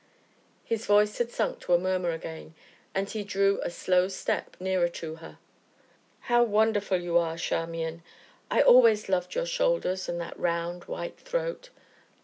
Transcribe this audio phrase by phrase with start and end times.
[0.63, 2.55] His voice had sunk to a murmur again,
[2.95, 5.37] and he drew a slow step nearer to her.
[6.21, 8.01] "How wonderful you are, Charmian!
[8.49, 11.69] I always loved your shoulders and that round, white throat.